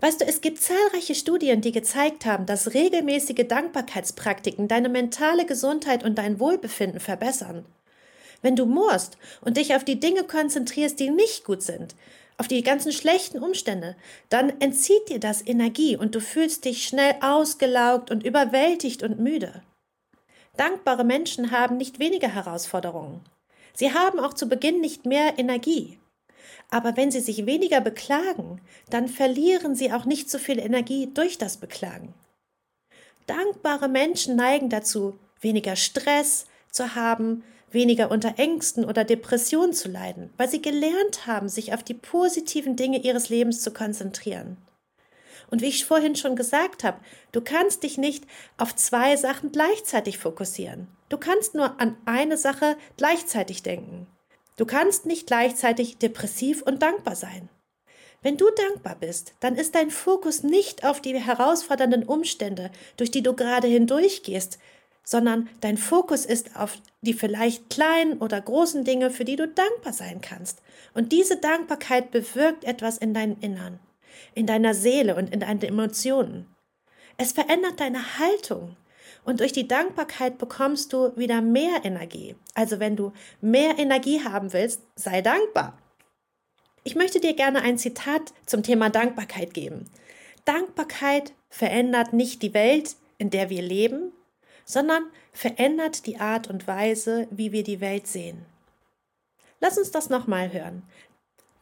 Weißt 0.00 0.20
du, 0.20 0.24
es 0.24 0.40
gibt 0.40 0.60
zahlreiche 0.60 1.14
Studien, 1.14 1.60
die 1.60 1.70
gezeigt 1.70 2.26
haben, 2.26 2.44
dass 2.44 2.74
regelmäßige 2.74 3.46
Dankbarkeitspraktiken 3.46 4.66
deine 4.66 4.88
mentale 4.88 5.46
Gesundheit 5.46 6.02
und 6.02 6.18
dein 6.18 6.40
Wohlbefinden 6.40 6.98
verbessern. 6.98 7.64
Wenn 8.40 8.56
du 8.56 8.66
murrst 8.66 9.16
und 9.42 9.58
dich 9.58 9.76
auf 9.76 9.84
die 9.84 10.00
Dinge 10.00 10.24
konzentrierst, 10.24 10.98
die 10.98 11.10
nicht 11.10 11.44
gut 11.44 11.62
sind, 11.62 11.94
auf 12.42 12.48
die 12.48 12.64
ganzen 12.64 12.90
schlechten 12.90 13.38
Umstände, 13.38 13.94
dann 14.28 14.50
entzieht 14.58 15.08
dir 15.08 15.20
das 15.20 15.46
Energie 15.46 15.96
und 15.96 16.16
du 16.16 16.20
fühlst 16.20 16.64
dich 16.64 16.82
schnell 16.82 17.14
ausgelaugt 17.20 18.10
und 18.10 18.24
überwältigt 18.24 19.04
und 19.04 19.20
müde. 19.20 19.62
Dankbare 20.56 21.04
Menschen 21.04 21.52
haben 21.52 21.76
nicht 21.76 22.00
weniger 22.00 22.26
Herausforderungen. 22.26 23.20
Sie 23.74 23.94
haben 23.94 24.18
auch 24.18 24.34
zu 24.34 24.48
Beginn 24.48 24.80
nicht 24.80 25.06
mehr 25.06 25.38
Energie. 25.38 26.00
Aber 26.68 26.96
wenn 26.96 27.12
sie 27.12 27.20
sich 27.20 27.46
weniger 27.46 27.80
beklagen, 27.80 28.60
dann 28.90 29.06
verlieren 29.06 29.76
sie 29.76 29.92
auch 29.92 30.04
nicht 30.04 30.28
so 30.28 30.38
viel 30.38 30.58
Energie 30.58 31.10
durch 31.14 31.38
das 31.38 31.58
Beklagen. 31.58 32.12
Dankbare 33.28 33.86
Menschen 33.86 34.34
neigen 34.34 34.68
dazu, 34.68 35.16
weniger 35.40 35.76
Stress 35.76 36.46
zu 36.72 36.96
haben, 36.96 37.44
weniger 37.74 38.10
unter 38.10 38.38
Ängsten 38.38 38.84
oder 38.84 39.04
Depressionen 39.04 39.72
zu 39.72 39.88
leiden, 39.88 40.30
weil 40.36 40.48
sie 40.48 40.62
gelernt 40.62 41.26
haben, 41.26 41.48
sich 41.48 41.74
auf 41.74 41.82
die 41.82 41.94
positiven 41.94 42.76
Dinge 42.76 42.98
ihres 43.02 43.28
Lebens 43.28 43.62
zu 43.62 43.72
konzentrieren. 43.72 44.56
Und 45.50 45.60
wie 45.60 45.68
ich 45.68 45.84
vorhin 45.84 46.16
schon 46.16 46.34
gesagt 46.34 46.82
habe, 46.82 46.98
du 47.32 47.42
kannst 47.42 47.82
dich 47.82 47.98
nicht 47.98 48.24
auf 48.56 48.74
zwei 48.74 49.16
Sachen 49.16 49.52
gleichzeitig 49.52 50.18
fokussieren. 50.18 50.88
Du 51.10 51.18
kannst 51.18 51.54
nur 51.54 51.78
an 51.78 51.96
eine 52.06 52.38
Sache 52.38 52.76
gleichzeitig 52.96 53.62
denken. 53.62 54.06
Du 54.56 54.64
kannst 54.64 55.04
nicht 55.04 55.26
gleichzeitig 55.26 55.98
depressiv 55.98 56.62
und 56.62 56.82
dankbar 56.82 57.16
sein. 57.16 57.50
Wenn 58.22 58.36
du 58.36 58.48
dankbar 58.50 58.96
bist, 58.98 59.34
dann 59.40 59.56
ist 59.56 59.74
dein 59.74 59.90
Fokus 59.90 60.44
nicht 60.44 60.84
auf 60.84 61.00
die 61.00 61.18
herausfordernden 61.18 62.04
Umstände, 62.04 62.70
durch 62.96 63.10
die 63.10 63.22
du 63.22 63.34
gerade 63.34 63.66
hindurchgehst, 63.66 64.58
sondern 65.04 65.48
dein 65.60 65.76
Fokus 65.76 66.24
ist 66.24 66.56
auf 66.56 66.78
die 67.00 67.14
vielleicht 67.14 67.70
kleinen 67.70 68.18
oder 68.18 68.40
großen 68.40 68.84
Dinge, 68.84 69.10
für 69.10 69.24
die 69.24 69.36
du 69.36 69.48
dankbar 69.48 69.92
sein 69.92 70.20
kannst. 70.20 70.62
Und 70.94 71.12
diese 71.12 71.36
Dankbarkeit 71.36 72.10
bewirkt 72.10 72.64
etwas 72.64 72.98
in 72.98 73.14
deinem 73.14 73.36
Innern, 73.40 73.80
in 74.34 74.46
deiner 74.46 74.74
Seele 74.74 75.16
und 75.16 75.32
in 75.32 75.40
deinen 75.40 75.62
Emotionen. 75.62 76.46
Es 77.16 77.32
verändert 77.32 77.80
deine 77.80 78.18
Haltung. 78.18 78.76
Und 79.24 79.40
durch 79.40 79.52
die 79.52 79.68
Dankbarkeit 79.68 80.38
bekommst 80.38 80.92
du 80.92 81.16
wieder 81.16 81.40
mehr 81.40 81.84
Energie. 81.84 82.34
Also 82.54 82.80
wenn 82.80 82.96
du 82.96 83.12
mehr 83.40 83.78
Energie 83.78 84.24
haben 84.24 84.52
willst, 84.52 84.82
sei 84.96 85.22
dankbar. 85.22 85.78
Ich 86.82 86.96
möchte 86.96 87.20
dir 87.20 87.34
gerne 87.34 87.62
ein 87.62 87.78
Zitat 87.78 88.32
zum 88.46 88.64
Thema 88.64 88.90
Dankbarkeit 88.90 89.54
geben. 89.54 89.88
Dankbarkeit 90.44 91.32
verändert 91.48 92.12
nicht 92.12 92.42
die 92.42 92.54
Welt, 92.54 92.96
in 93.18 93.30
der 93.30 93.50
wir 93.50 93.62
leben, 93.62 94.12
sondern 94.64 95.04
verändert 95.32 96.06
die 96.06 96.18
Art 96.18 96.48
und 96.48 96.66
Weise, 96.66 97.26
wie 97.30 97.52
wir 97.52 97.62
die 97.62 97.80
Welt 97.80 98.06
sehen. 98.06 98.44
Lass 99.60 99.78
uns 99.78 99.90
das 99.90 100.10
nochmal 100.10 100.52
hören. 100.52 100.82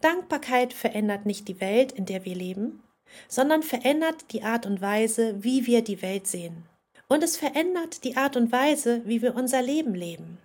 Dankbarkeit 0.00 0.72
verändert 0.72 1.26
nicht 1.26 1.48
die 1.48 1.60
Welt, 1.60 1.92
in 1.92 2.06
der 2.06 2.24
wir 2.24 2.34
leben, 2.34 2.82
sondern 3.28 3.62
verändert 3.62 4.32
die 4.32 4.42
Art 4.42 4.66
und 4.66 4.80
Weise, 4.80 5.42
wie 5.42 5.66
wir 5.66 5.82
die 5.82 6.00
Welt 6.00 6.26
sehen. 6.26 6.64
Und 7.08 7.22
es 7.22 7.36
verändert 7.36 8.04
die 8.04 8.16
Art 8.16 8.36
und 8.36 8.52
Weise, 8.52 9.02
wie 9.04 9.20
wir 9.20 9.34
unser 9.34 9.62
Leben 9.62 9.94
leben. 9.94 10.38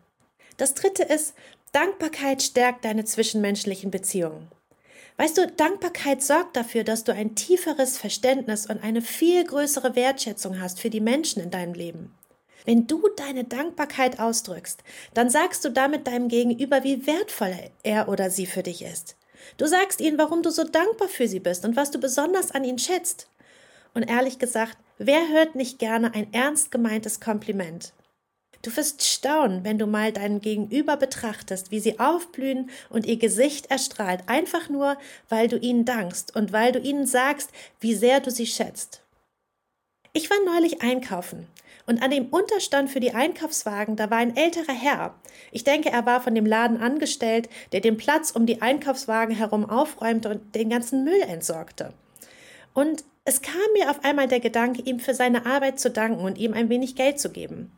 Das 0.58 0.74
dritte 0.74 1.04
ist, 1.04 1.36
Dankbarkeit 1.72 2.42
stärkt 2.42 2.86
deine 2.86 3.06
zwischenmenschlichen 3.06 3.92
Beziehungen. 3.92 4.48
Weißt 5.18 5.38
du, 5.38 5.48
Dankbarkeit 5.48 6.22
sorgt 6.22 6.58
dafür, 6.58 6.84
dass 6.84 7.04
du 7.04 7.14
ein 7.14 7.36
tieferes 7.36 7.98
Verständnis 7.98 8.66
und 8.66 8.84
eine 8.84 9.02
viel 9.02 9.44
größere 9.46 9.96
Wertschätzung 9.96 10.60
hast 10.60 10.80
für 10.80 10.90
die 10.90 11.00
Menschen 11.00 11.42
in 11.42 11.52
deinem 11.52 11.74
Leben. 11.74 12.14
Wenn 12.66 12.88
du 12.88 13.08
deine 13.16 13.44
Dankbarkeit 13.44 14.20
ausdrückst, 14.20 14.84
dann 15.14 15.30
sagst 15.30 15.64
du 15.64 15.70
damit 15.70 16.08
deinem 16.08 16.28
Gegenüber, 16.28 16.84
wie 16.84 17.06
wertvoll 17.06 17.56
er 17.84 18.10
oder 18.10 18.32
sie 18.32 18.48
für 18.48 18.64
dich 18.64 18.84
ist. 18.84 19.16
Du 19.58 19.68
sagst 19.68 20.02
ihnen, 20.02 20.18
warum 20.18 20.42
du 20.42 20.50
so 20.50 20.64
dankbar 20.64 21.08
für 21.08 21.28
sie 21.28 21.40
bist 21.40 21.64
und 21.64 21.76
was 21.76 21.92
du 21.92 22.00
besonders 22.00 22.52
an 22.52 22.64
ihnen 22.64 22.80
schätzt. 22.80 23.30
Und 23.94 24.04
ehrlich 24.04 24.40
gesagt, 24.40 24.78
wer 24.98 25.30
hört 25.30 25.56
nicht 25.56 25.78
gerne 25.78 26.14
ein 26.16 26.34
ernst 26.34 26.72
gemeintes 26.72 27.20
Kompliment? 27.20 27.94
Du 28.64 28.76
wirst 28.76 29.04
staunen, 29.06 29.64
wenn 29.64 29.78
du 29.78 29.86
mal 29.86 30.12
deinen 30.12 30.42
Gegenüber 30.42 30.98
betrachtest, 30.98 31.70
wie 31.70 31.80
sie 31.80 32.00
aufblühen 32.00 32.72
und 32.90 33.06
ihr 33.06 33.18
Gesicht 33.18 33.68
erstrahlt, 33.68 34.24
einfach 34.26 34.70
nur, 34.70 34.98
weil 35.30 35.48
du 35.48 35.60
ihnen 35.60 35.86
dankst 35.86 36.36
und 36.36 36.52
weil 36.52 36.72
du 36.72 36.80
ihnen 36.80 37.06
sagst, 37.06 37.52
wie 37.80 37.94
sehr 37.94 38.22
du 38.22 38.32
sie 38.32 38.48
schätzt. 38.48 39.04
Ich 40.14 40.32
war 40.32 40.38
neulich 40.44 40.82
einkaufen 40.82 41.48
und 41.86 42.02
an 42.02 42.12
dem 42.12 42.28
Unterstand 42.28 42.90
für 42.90 43.00
die 43.00 43.14
Einkaufswagen, 43.14 43.96
da 43.96 44.10
war 44.10 44.18
ein 44.18 44.36
älterer 44.36 44.74
Herr. 44.74 45.16
Ich 45.52 45.64
denke, 45.64 45.92
er 45.92 46.06
war 46.06 46.22
von 46.22 46.36
dem 46.36 46.46
Laden 46.46 46.78
angestellt, 46.78 47.50
der 47.72 47.82
den 47.82 47.98
Platz 47.98 48.32
um 48.32 48.46
die 48.46 48.62
Einkaufswagen 48.62 49.36
herum 49.36 49.70
aufräumte 49.70 50.30
und 50.30 50.56
den 50.56 50.70
ganzen 50.70 51.04
Müll 51.04 51.22
entsorgte. 51.22 51.94
Und 52.74 53.04
es 53.24 53.42
kam 53.42 53.56
mir 53.74 53.90
auf 53.90 54.04
einmal 54.04 54.28
der 54.28 54.40
Gedanke, 54.40 54.82
ihm 54.82 55.00
für 55.00 55.14
seine 55.14 55.46
Arbeit 55.46 55.80
zu 55.80 55.90
danken 55.90 56.24
und 56.24 56.38
ihm 56.38 56.54
ein 56.54 56.70
wenig 56.70 56.96
Geld 56.96 57.20
zu 57.20 57.30
geben. 57.30 57.72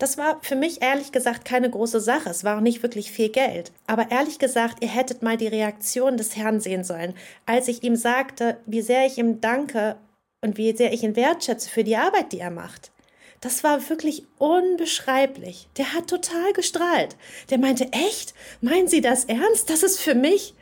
Das 0.00 0.16
war 0.16 0.38
für 0.42 0.56
mich 0.56 0.80
ehrlich 0.80 1.12
gesagt 1.12 1.44
keine 1.44 1.68
große 1.68 2.00
Sache. 2.00 2.30
Es 2.30 2.42
war 2.42 2.56
auch 2.56 2.62
nicht 2.62 2.82
wirklich 2.82 3.12
viel 3.12 3.28
Geld. 3.28 3.70
Aber 3.86 4.10
ehrlich 4.10 4.38
gesagt, 4.38 4.82
ihr 4.82 4.88
hättet 4.88 5.20
mal 5.20 5.36
die 5.36 5.46
Reaktion 5.46 6.16
des 6.16 6.36
Herrn 6.36 6.58
sehen 6.58 6.84
sollen, 6.84 7.14
als 7.44 7.68
ich 7.68 7.82
ihm 7.82 7.96
sagte, 7.96 8.56
wie 8.64 8.80
sehr 8.80 9.04
ich 9.04 9.18
ihm 9.18 9.42
danke 9.42 9.96
und 10.40 10.56
wie 10.56 10.74
sehr 10.74 10.94
ich 10.94 11.02
ihn 11.02 11.16
wertschätze 11.16 11.68
für 11.68 11.84
die 11.84 11.96
Arbeit, 11.96 12.32
die 12.32 12.40
er 12.40 12.50
macht. 12.50 12.92
Das 13.40 13.64
war 13.64 13.88
wirklich 13.88 14.26
unbeschreiblich. 14.38 15.68
Der 15.78 15.94
hat 15.94 16.08
total 16.08 16.52
gestrahlt. 16.52 17.16
Der 17.48 17.58
meinte, 17.58 17.90
echt? 17.92 18.34
Meinen 18.60 18.88
Sie 18.88 19.00
das 19.00 19.24
ernst? 19.24 19.70
Das 19.70 19.82
ist 19.82 19.98
für 19.98 20.14
mich? 20.14 20.54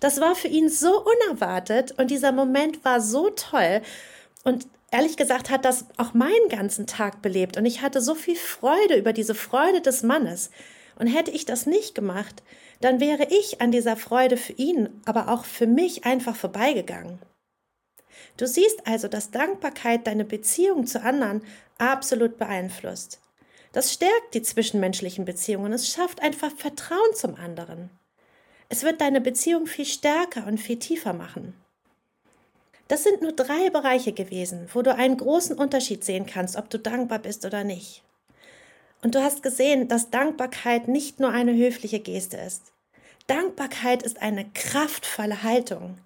Das 0.00 0.20
war 0.20 0.34
für 0.34 0.48
ihn 0.48 0.68
so 0.68 1.04
unerwartet 1.04 1.94
und 1.98 2.10
dieser 2.10 2.32
Moment 2.32 2.84
war 2.84 3.00
so 3.00 3.30
toll. 3.30 3.80
Und 4.44 4.66
ehrlich 4.90 5.16
gesagt 5.16 5.50
hat 5.50 5.64
das 5.64 5.86
auch 5.96 6.14
meinen 6.14 6.48
ganzen 6.48 6.86
Tag 6.86 7.22
belebt 7.22 7.56
und 7.56 7.64
ich 7.64 7.80
hatte 7.80 8.00
so 8.00 8.14
viel 8.14 8.36
Freude 8.36 8.96
über 8.96 9.12
diese 9.12 9.34
Freude 9.34 9.80
des 9.80 10.02
Mannes. 10.02 10.50
Und 10.98 11.06
hätte 11.08 11.30
ich 11.30 11.44
das 11.44 11.66
nicht 11.66 11.94
gemacht, 11.94 12.42
dann 12.80 13.00
wäre 13.00 13.26
ich 13.30 13.60
an 13.60 13.70
dieser 13.70 13.96
Freude 13.96 14.36
für 14.36 14.54
ihn, 14.54 15.00
aber 15.04 15.28
auch 15.28 15.44
für 15.44 15.66
mich 15.66 16.04
einfach 16.04 16.34
vorbeigegangen. 16.34 17.18
Du 18.36 18.46
siehst 18.46 18.86
also, 18.86 19.08
dass 19.08 19.30
Dankbarkeit 19.30 20.06
deine 20.06 20.24
Beziehung 20.24 20.86
zu 20.86 21.02
anderen 21.02 21.42
absolut 21.78 22.38
beeinflusst. 22.38 23.20
Das 23.72 23.92
stärkt 23.92 24.34
die 24.34 24.42
zwischenmenschlichen 24.42 25.24
Beziehungen, 25.24 25.72
es 25.72 25.88
schafft 25.88 26.22
einfach 26.22 26.50
Vertrauen 26.50 27.14
zum 27.14 27.34
anderen. 27.34 27.90
Es 28.68 28.82
wird 28.82 29.00
deine 29.00 29.20
Beziehung 29.20 29.66
viel 29.66 29.84
stärker 29.84 30.46
und 30.46 30.58
viel 30.58 30.78
tiefer 30.78 31.12
machen. 31.12 31.54
Das 32.88 33.02
sind 33.02 33.20
nur 33.20 33.32
drei 33.32 33.70
Bereiche 33.70 34.12
gewesen, 34.12 34.68
wo 34.72 34.82
du 34.82 34.94
einen 34.94 35.16
großen 35.16 35.58
Unterschied 35.58 36.04
sehen 36.04 36.26
kannst, 36.26 36.56
ob 36.56 36.70
du 36.70 36.78
dankbar 36.78 37.18
bist 37.18 37.44
oder 37.44 37.64
nicht. 37.64 38.02
Und 39.02 39.14
du 39.14 39.22
hast 39.22 39.42
gesehen, 39.42 39.88
dass 39.88 40.10
Dankbarkeit 40.10 40.88
nicht 40.88 41.20
nur 41.20 41.30
eine 41.30 41.54
höfliche 41.54 42.00
Geste 42.00 42.36
ist. 42.36 42.72
Dankbarkeit 43.26 44.02
ist 44.02 44.22
eine 44.22 44.48
kraftvolle 44.54 45.42
Haltung. 45.42 45.98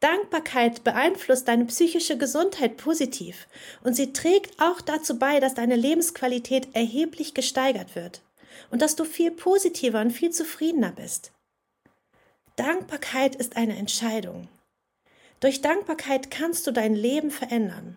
Dankbarkeit 0.00 0.82
beeinflusst 0.82 1.46
deine 1.46 1.66
psychische 1.66 2.16
Gesundheit 2.16 2.78
positiv 2.78 3.46
und 3.84 3.94
sie 3.94 4.12
trägt 4.14 4.60
auch 4.60 4.80
dazu 4.80 5.18
bei, 5.18 5.40
dass 5.40 5.54
deine 5.54 5.76
Lebensqualität 5.76 6.68
erheblich 6.74 7.34
gesteigert 7.34 7.94
wird 7.94 8.22
und 8.70 8.80
dass 8.80 8.96
du 8.96 9.04
viel 9.04 9.30
positiver 9.30 10.00
und 10.00 10.10
viel 10.10 10.30
zufriedener 10.30 10.92
bist. 10.92 11.32
Dankbarkeit 12.56 13.36
ist 13.36 13.56
eine 13.56 13.76
Entscheidung. 13.76 14.48
Durch 15.40 15.60
Dankbarkeit 15.60 16.30
kannst 16.30 16.66
du 16.66 16.70
dein 16.70 16.94
Leben 16.94 17.30
verändern. 17.30 17.96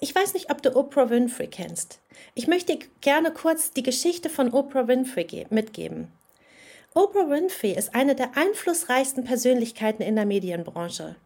Ich 0.00 0.14
weiß 0.14 0.34
nicht, 0.34 0.50
ob 0.50 0.62
du 0.62 0.76
Oprah 0.76 1.10
Winfrey 1.10 1.46
kennst. 1.46 2.00
Ich 2.34 2.46
möchte 2.46 2.78
gerne 3.00 3.32
kurz 3.32 3.70
die 3.70 3.82
Geschichte 3.82 4.28
von 4.30 4.52
Oprah 4.52 4.88
Winfrey 4.88 5.46
mitgeben. 5.50 6.08
Oprah 6.94 7.28
Winfrey 7.28 7.72
ist 7.72 7.94
eine 7.94 8.14
der 8.14 8.36
einflussreichsten 8.36 9.24
Persönlichkeiten 9.24 10.02
in 10.02 10.14
der 10.14 10.26
Medienbranche. 10.26 11.16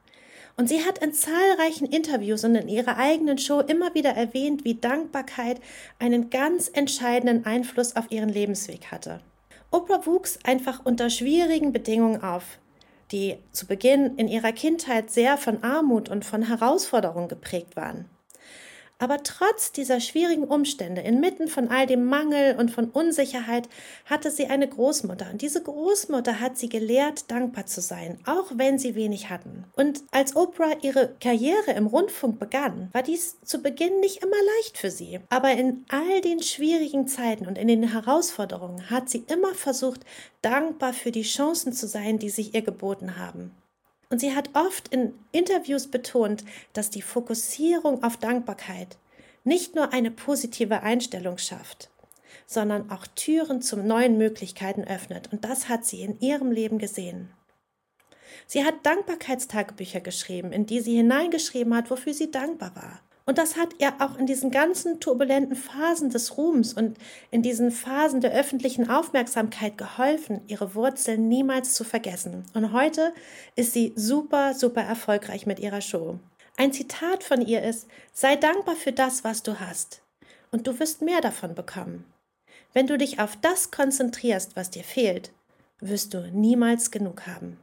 Und 0.57 0.69
sie 0.69 0.85
hat 0.85 0.99
in 0.99 1.13
zahlreichen 1.13 1.87
Interviews 1.87 2.43
und 2.43 2.55
in 2.55 2.69
ihrer 2.69 2.97
eigenen 2.97 3.39
Show 3.39 3.61
immer 3.61 3.95
wieder 3.95 4.11
erwähnt, 4.11 4.65
wie 4.65 4.75
Dankbarkeit 4.75 5.61
einen 5.99 6.31
ganz 6.31 6.69
entscheidenden 6.73 7.45
Einfluss 7.47 7.97
auf 7.97 8.11
ihren 8.11 8.31
Lebensweg 8.31 8.91
hatte. 8.91 9.21
Oprah 9.71 10.07
wuchs 10.07 10.39
einfach 10.43 10.85
unter 10.85 11.11
schwierigen 11.11 11.73
Bedingungen 11.73 12.23
auf 12.23 12.59
die 13.13 13.39
zu 13.53 13.67
Beginn 13.67 14.17
in 14.17 14.29
ihrer 14.29 14.53
Kindheit 14.53 15.11
sehr 15.11 15.39
von 15.39 15.63
Armut 15.63 16.09
und 16.09 16.25
von 16.25 16.43
Herausforderungen 16.43 17.29
geprägt 17.29 17.77
waren. 17.77 18.07
Aber 19.01 19.23
trotz 19.23 19.71
dieser 19.71 20.01
schwierigen 20.01 20.45
Umstände, 20.45 21.03
inmitten 21.03 21.47
von 21.47 21.69
all 21.69 21.87
dem 21.87 22.07
Mangel 22.07 22.57
und 22.57 22.71
von 22.71 22.91
Unsicherheit, 22.91 23.69
hatte 24.05 24.31
sie 24.33 24.47
eine 24.47 24.67
Großmutter. 24.69 25.31
Und 25.31 25.41
diese 25.41 25.63
Großmutter 25.63 26.41
hat 26.41 26.59
sie 26.59 26.69
gelehrt, 26.69 27.31
dankbar 27.31 27.67
zu 27.67 27.81
sein, 27.81 28.19
auch 28.27 28.47
wenn 28.55 28.79
sie 28.79 28.97
wenig 28.97 29.31
hatten. 29.31 29.65
Und 29.77 30.03
als 30.11 30.35
Oprah 30.35 30.77
ihre 30.83 31.15
Karriere 31.21 31.73
im 31.77 31.87
Rundfunk 31.87 32.41
begann, 32.41 32.89
war 32.93 33.03
dies 33.03 33.41
zu 33.43 33.63
Beginn 33.63 34.01
nicht 34.01 34.23
immer 34.23 34.37
leicht 34.57 34.77
für 34.77 34.91
sie. 34.91 35.21
Aber 35.31 35.53
in 35.53 35.85
all 35.89 36.21
den 36.21 36.43
schwierigen 36.43 37.07
Zeiten 37.07 37.47
und 37.47 37.57
in 37.57 37.69
den 37.69 37.93
Herausforderungen 37.93 38.91
hat 38.91 39.09
sie 39.09 39.25
immer 39.29 39.55
versucht, 39.55 40.01
dankbar 40.43 40.93
für 40.93 41.13
die 41.13 41.23
Chancen 41.23 41.73
zu 41.73 41.87
sein, 41.87 42.19
die 42.19 42.31
sich 42.31 42.55
ihr 42.55 42.63
geboten 42.63 43.17
haben. 43.17 43.53
Und 44.11 44.21
sie 44.21 44.35
hat 44.35 44.51
oft 44.55 44.89
in 44.89 45.15
Interviews 45.33 45.89
betont, 45.89 46.45
dass 46.73 46.91
die 46.91 47.03
Fokussierung 47.03 48.03
auf 48.03 48.17
Dankbarkeit 48.17 48.97
nicht 49.45 49.75
nur 49.75 49.93
eine 49.93 50.11
positive 50.11 50.83
Einstellung 50.83 51.39
schafft, 51.39 51.91
sondern 52.47 52.91
auch 52.91 53.07
Türen 53.07 53.61
zu 53.61 53.77
neuen 53.77 54.17
Möglichkeiten 54.17 54.85
öffnet. 54.85 55.33
Und 55.33 55.45
das 55.45 55.69
hat 55.69 55.85
sie 55.85 56.03
in 56.03 56.19
ihrem 56.21 56.51
Leben 56.51 56.79
gesehen. 56.79 57.31
Sie 58.47 58.65
hat 58.65 58.85
Dankbarkeitstagebücher 58.85 60.01
geschrieben, 60.01 60.53
in 60.53 60.65
die 60.65 60.81
sie 60.81 60.97
hineingeschrieben 60.97 61.75
hat, 61.75 61.91
wofür 61.91 62.15
sie 62.15 62.31
dankbar 62.31 62.75
war. 62.77 63.01
Und 63.29 63.37
das 63.37 63.57
hat 63.57 63.75
ihr 63.77 63.93
auch 63.99 64.17
in 64.17 64.25
diesen 64.25 64.51
ganzen 64.51 65.01
turbulenten 65.01 65.55
Phasen 65.55 66.09
des 66.09 66.39
Ruhms 66.39 66.73
und 66.73 66.97
in 67.31 67.43
diesen 67.43 67.71
Phasen 67.71 68.23
der 68.23 68.33
öffentlichen 68.33 68.89
Aufmerksamkeit 68.89 69.77
geholfen, 69.77 70.41
ihre 70.47 70.75
Wurzeln 70.75 71.29
niemals 71.29 71.75
zu 71.75 71.85
vergessen. 71.85 72.47
Und 72.55 72.73
heute 72.73 73.13
ist 73.55 73.75
sie 73.75 73.93
super, 73.97 74.55
super 74.55 74.81
erfolgreich 74.81 75.45
mit 75.45 75.61
ihrer 75.61 75.83
Show. 75.83 76.19
Ein 76.57 76.73
Zitat 76.73 77.23
von 77.23 77.43
ihr 77.43 77.63
ist, 77.63 77.87
sei 78.15 78.35
dankbar 78.35 78.77
für 78.77 78.93
das, 78.93 79.25
was 79.25 79.43
du 79.43 79.61
hast, 79.61 80.01
und 80.51 80.67
du 80.67 80.81
wirst 80.81 81.03
mehr 81.03 81.21
davon 81.21 81.55
bekommen. 81.55 82.07
Wenn 82.73 82.87
du 82.87 82.97
dich 82.97 83.21
auf 83.21 83.37
das 83.43 83.71
konzentrierst, 83.71 84.57
was 84.57 84.71
dir 84.71 84.85
fehlt, 84.85 85.33
wirst 85.81 86.15
du 86.15 86.31
niemals 86.33 86.91
genug 86.91 87.27
haben. 87.27 87.59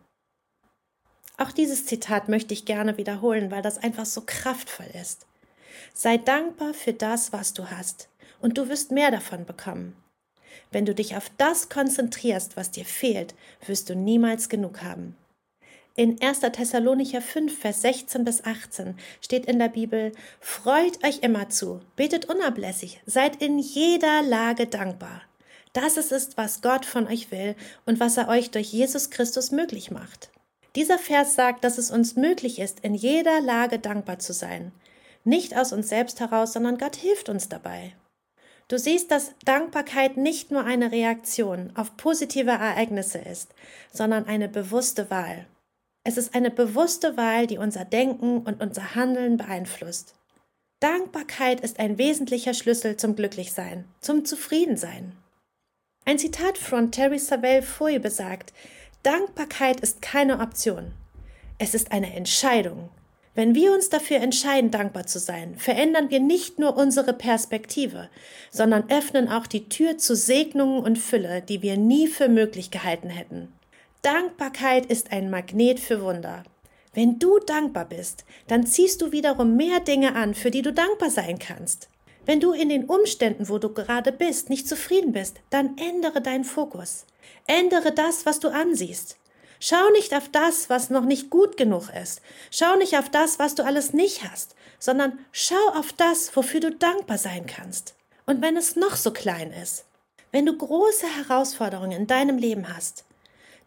Auch 1.37 1.51
dieses 1.51 1.87
Zitat 1.87 2.29
möchte 2.29 2.53
ich 2.53 2.65
gerne 2.65 2.99
wiederholen, 2.99 3.49
weil 3.49 3.63
das 3.63 3.79
einfach 3.79 4.05
so 4.05 4.21
kraftvoll 4.23 4.91
ist. 4.93 5.25
Sei 5.93 6.17
dankbar 6.17 6.73
für 6.73 6.93
das, 6.93 7.33
was 7.33 7.53
du 7.53 7.69
hast, 7.69 8.09
und 8.41 8.57
du 8.57 8.69
wirst 8.69 8.91
mehr 8.91 9.11
davon 9.11 9.45
bekommen. 9.45 9.95
Wenn 10.71 10.85
du 10.85 10.95
dich 10.95 11.15
auf 11.15 11.31
das 11.37 11.69
konzentrierst, 11.69 12.57
was 12.57 12.71
dir 12.71 12.85
fehlt, 12.85 13.35
wirst 13.65 13.89
du 13.89 13.95
niemals 13.95 14.49
genug 14.49 14.81
haben. 14.81 15.15
In 15.97 16.21
1. 16.21 16.41
Thessalonicher 16.41 17.21
5, 17.21 17.57
Vers 17.57 17.81
16 17.81 18.25
bis 18.25 18.43
18 18.43 18.97
steht 19.21 19.45
in 19.45 19.59
der 19.59 19.69
Bibel, 19.69 20.11
Freut 20.41 21.01
euch 21.05 21.19
immer 21.19 21.49
zu, 21.49 21.79
betet 21.95 22.25
unablässig, 22.25 23.01
seid 23.05 23.41
in 23.41 23.59
jeder 23.59 24.21
Lage 24.21 24.67
dankbar. 24.67 25.21
Das 25.71 25.95
ist 25.95 26.11
es, 26.11 26.35
was 26.35 26.61
Gott 26.61 26.85
von 26.85 27.07
euch 27.07 27.31
will 27.31 27.55
und 27.85 28.01
was 28.01 28.17
er 28.17 28.27
euch 28.27 28.51
durch 28.51 28.73
Jesus 28.73 29.09
Christus 29.09 29.51
möglich 29.51 29.89
macht. 29.89 30.31
Dieser 30.75 30.99
Vers 30.99 31.35
sagt, 31.35 31.63
dass 31.63 31.77
es 31.77 31.91
uns 31.91 32.17
möglich 32.17 32.59
ist, 32.59 32.81
in 32.81 32.93
jeder 32.93 33.39
Lage 33.39 33.79
dankbar 33.79 34.19
zu 34.19 34.33
sein. 34.33 34.73
Nicht 35.25 35.57
aus 35.57 35.73
uns 35.73 35.89
selbst 35.89 36.19
heraus, 36.21 36.53
sondern 36.53 36.77
Gott 36.77 36.95
hilft 36.95 37.27
uns 37.27 37.49
dabei. 37.49 37.93
Du 38.67 38.79
siehst, 38.79 39.11
dass 39.11 39.33
Dankbarkeit 39.43 40.17
nicht 40.17 40.51
nur 40.51 40.63
eine 40.63 40.91
Reaktion 40.91 41.71
auf 41.75 41.97
positive 41.97 42.51
Ereignisse 42.51 43.19
ist, 43.19 43.53
sondern 43.91 44.25
eine 44.25 44.47
bewusste 44.47 45.09
Wahl. 45.09 45.45
Es 46.03 46.17
ist 46.17 46.35
eine 46.35 46.51
bewusste 46.51 47.17
Wahl, 47.17 47.47
die 47.47 47.57
unser 47.57 47.85
Denken 47.85 48.39
und 48.39 48.61
unser 48.61 48.95
Handeln 48.95 49.37
beeinflusst. 49.37 50.15
Dankbarkeit 50.79 51.61
ist 51.61 51.79
ein 51.79 51.97
wesentlicher 51.97 52.53
Schlüssel 52.53 52.97
zum 52.97 53.15
Glücklichsein, 53.15 53.85
zum 54.01 54.25
Zufriedensein. 54.25 55.13
Ein 56.05 56.19
Zitat 56.19 56.59
von 56.59 56.91
Terry 56.91 57.17
Savelle 57.17 57.63
Foy 57.63 57.97
besagt, 57.97 58.53
Dankbarkeit 59.01 59.79
ist 59.79 60.01
keine 60.01 60.39
Option, 60.39 60.93
Es 61.57 61.73
ist 61.73 61.91
eine 61.91 62.13
Entscheidung. 62.13 62.89
Wenn 63.35 63.53
wir 63.53 63.73
uns 63.73 63.89
dafür 63.89 64.17
entscheiden, 64.17 64.71
dankbar 64.71 65.07
zu 65.07 65.19
sein, 65.19 65.55
verändern 65.57 66.09
wir 66.09 66.21
nicht 66.21 66.57
nur 66.57 66.77
unsere 66.77 67.11
Perspektive, 67.11 68.09
sondern 68.49 68.89
öffnen 68.89 69.27
auch 69.27 69.45
die 69.45 69.67
Tür 69.67 69.97
zu 69.97 70.15
Segnungen 70.15 70.81
und 70.81 70.97
Fülle, 70.97 71.41
die 71.41 71.61
wir 71.61 71.75
nie 71.75 72.07
für 72.07 72.29
möglich 72.29 72.71
gehalten 72.71 73.09
hätten. 73.09 73.51
Dankbarkeit 74.01 74.85
ist 74.85 75.11
ein 75.11 75.29
Magnet 75.29 75.81
für 75.81 76.01
Wunder. 76.01 76.43
Wenn 76.93 77.19
du 77.19 77.39
dankbar 77.39 77.85
bist, 77.85 78.23
dann 78.47 78.65
ziehst 78.65 79.01
du 79.01 79.11
wiederum 79.11 79.57
mehr 79.57 79.81
Dinge 79.81 80.15
an, 80.15 80.33
für 80.33 80.49
die 80.49 80.61
du 80.61 80.71
dankbar 80.71 81.09
sein 81.09 81.37
kannst. 81.37 81.89
Wenn 82.25 82.39
du 82.39 82.53
in 82.53 82.69
den 82.69 82.85
Umständen, 82.85 83.49
wo 83.49 83.57
du 83.57 83.73
gerade 83.73 84.13
bist, 84.13 84.49
nicht 84.49 84.67
zufrieden 84.67 85.11
bist, 85.11 85.41
dann 85.49 85.77
ändere 85.77 86.21
deinen 86.21 86.45
Fokus. 86.45 87.05
Ändere 87.47 87.91
das, 87.91 88.25
was 88.25 88.39
du 88.39 88.47
ansiehst. 88.47 89.17
Schau 89.59 89.89
nicht 89.91 90.13
auf 90.13 90.29
das, 90.29 90.69
was 90.69 90.89
noch 90.89 91.05
nicht 91.05 91.29
gut 91.29 91.57
genug 91.57 91.89
ist. 91.89 92.21
Schau 92.51 92.75
nicht 92.75 92.97
auf 92.97 93.09
das, 93.09 93.39
was 93.39 93.55
du 93.55 93.63
alles 93.63 93.93
nicht 93.93 94.23
hast, 94.29 94.55
sondern 94.79 95.19
schau 95.31 95.69
auf 95.73 95.93
das, 95.93 96.35
wofür 96.35 96.59
du 96.59 96.71
dankbar 96.71 97.17
sein 97.17 97.45
kannst. 97.45 97.95
Und 98.25 98.41
wenn 98.41 98.57
es 98.57 98.75
noch 98.75 98.95
so 98.95 99.11
klein 99.11 99.51
ist, 99.51 99.85
wenn 100.31 100.45
du 100.45 100.57
große 100.57 101.07
Herausforderungen 101.07 101.91
in 101.91 102.07
deinem 102.07 102.37
Leben 102.37 102.75
hast, 102.75 103.05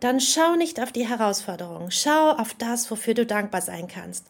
dann 0.01 0.21
schau 0.21 0.55
nicht 0.55 0.81
auf 0.81 0.93
die 0.93 1.09
Herausforderungen, 1.09 1.91
schau 1.91 2.31
auf 2.33 2.55
das, 2.55 2.91
wofür 2.91 3.15
du 3.15 3.27
dankbar 3.27 3.63
sein 3.63 3.89
kannst. 3.89 4.27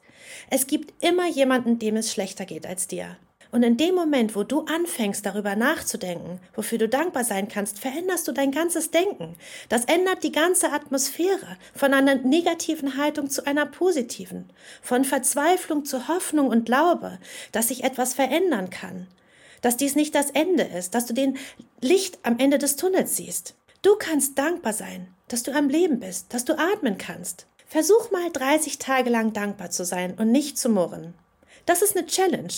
Es 0.51 0.67
gibt 0.67 1.03
immer 1.03 1.27
jemanden, 1.29 1.79
dem 1.79 1.97
es 1.97 2.13
schlechter 2.13 2.45
geht 2.45 2.67
als 2.67 2.87
dir. 2.87 3.17
Und 3.51 3.63
in 3.63 3.79
dem 3.79 3.95
Moment, 3.95 4.37
wo 4.37 4.43
du 4.43 4.67
anfängst, 4.67 5.25
darüber 5.25 5.57
nachzudenken, 5.57 6.39
wofür 6.55 6.77
du 6.77 6.89
dankbar 6.89 7.25
sein 7.25 7.49
kannst, 7.49 7.79
veränderst 7.79 8.29
du 8.29 8.33
dein 8.33 8.53
ganzes 8.53 8.91
Denken. 8.91 9.37
Das 9.71 9.87
ändert 9.87 10.23
die 10.23 10.33
ganze 10.33 10.71
Atmosphäre 10.71 11.57
von 11.75 11.95
einer 11.95 12.17
negativen 12.17 12.99
Haltung 12.99 13.31
zu 13.31 13.47
einer 13.47 13.65
positiven, 13.65 14.51
von 14.83 15.05
Verzweiflung 15.05 15.87
zu 15.87 16.09
Hoffnung 16.09 16.49
und 16.49 16.67
Glaube, 16.67 17.19
dass 17.53 17.69
sich 17.69 17.85
etwas 17.85 18.13
verändern 18.13 18.69
kann, 18.69 19.07
dass 19.63 19.79
dies 19.79 19.97
nicht 19.97 20.15
das 20.15 20.31
Ende 20.31 20.65
ist, 20.65 20.95
dass 20.95 21.07
du 21.07 21.15
den 21.15 21.39
Licht 21.81 22.19
am 22.25 22.39
Ende 22.39 22.59
des 22.59 22.77
Tunnels 22.77 23.17
siehst. 23.17 23.55
Du 23.81 23.97
kannst 23.97 24.39
dankbar 24.39 24.75
sein, 24.75 25.09
dass 25.29 25.43
du 25.43 25.55
am 25.55 25.71
Leben 25.71 26.01
bist, 26.01 26.35
dass 26.35 26.45
du 26.45 26.59
atmen 26.59 26.99
kannst. 26.99 27.47
Versuch 27.67 28.11
mal 28.11 28.31
30 28.31 28.79
Tage 28.79 29.09
lang 29.09 29.33
dankbar 29.33 29.71
zu 29.71 29.85
sein 29.85 30.15
und 30.19 30.33
nicht 30.33 30.59
zu 30.59 30.69
murren. 30.69 31.15
Das 31.65 31.83
ist 31.83 31.97
eine 31.97 32.07
Challenge. 32.07 32.53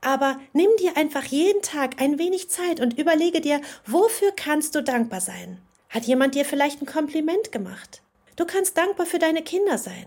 Aber 0.00 0.40
nimm 0.52 0.70
dir 0.78 0.96
einfach 0.96 1.24
jeden 1.24 1.62
Tag 1.62 2.00
ein 2.00 2.18
wenig 2.18 2.48
Zeit 2.48 2.80
und 2.80 2.98
überlege 2.98 3.40
dir, 3.40 3.60
wofür 3.86 4.32
kannst 4.32 4.74
du 4.74 4.82
dankbar 4.82 5.20
sein? 5.20 5.58
Hat 5.90 6.04
jemand 6.04 6.34
dir 6.34 6.44
vielleicht 6.44 6.80
ein 6.80 6.86
Kompliment 6.86 7.52
gemacht? 7.52 8.00
Du 8.36 8.46
kannst 8.46 8.78
dankbar 8.78 9.06
für 9.06 9.18
deine 9.18 9.42
Kinder 9.42 9.76
sein. 9.76 10.06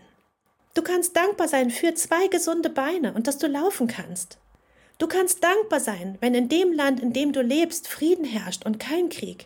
Du 0.74 0.82
kannst 0.82 1.16
dankbar 1.16 1.48
sein 1.48 1.70
für 1.70 1.94
zwei 1.94 2.28
gesunde 2.28 2.70
Beine 2.70 3.14
und 3.14 3.28
dass 3.28 3.38
du 3.38 3.48
laufen 3.48 3.88
kannst. 3.88 4.40
Du 4.98 5.08
kannst 5.08 5.44
dankbar 5.44 5.80
sein, 5.80 6.18
wenn 6.22 6.34
in 6.34 6.50
dem 6.50 6.72
Land, 6.74 7.00
in 7.00 7.14
dem 7.14 7.32
du 7.32 7.42
lebst, 7.42 7.88
Frieden 7.88 8.26
herrscht 8.26 8.66
und 8.66 8.80
kein 8.80 9.10
Krieg. 9.10 9.46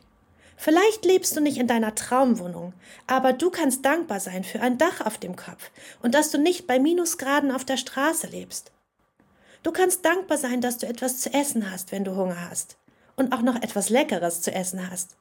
Vielleicht 0.55 1.03
lebst 1.05 1.35
du 1.35 1.41
nicht 1.41 1.57
in 1.57 1.67
deiner 1.67 1.95
Traumwohnung, 1.95 2.73
aber 3.05 3.33
du 3.33 3.49
kannst 3.49 3.85
dankbar 3.85 4.19
sein 4.19 4.43
für 4.43 4.61
ein 4.61 4.77
Dach 4.77 5.05
auf 5.05 5.17
dem 5.17 5.35
Kopf 5.35 5.69
und 6.01 6.15
dass 6.15 6.31
du 6.31 6.37
nicht 6.37 6.65
bei 6.65 6.79
Minusgraden 6.79 7.51
auf 7.51 7.65
der 7.65 7.77
Straße 7.77 8.27
lebst. 8.27 8.71
Du 9.67 9.73
kannst 9.73 10.05
dankbar 10.05 10.37
sein, 10.37 10.61
dass 10.61 10.77
du 10.77 10.87
etwas 10.87 11.19
zu 11.19 11.33
essen 11.33 11.69
hast, 11.69 11.91
wenn 11.91 12.05
du 12.05 12.15
Hunger 12.15 12.49
hast 12.49 12.77
und 13.17 13.33
auch 13.33 13.41
noch 13.41 13.61
etwas 13.61 13.89
Leckeres 13.89 14.41
zu 14.41 14.49
essen 14.53 14.89
hast. 14.89 15.17